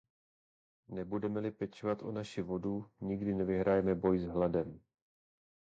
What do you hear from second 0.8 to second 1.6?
Nebudeme-li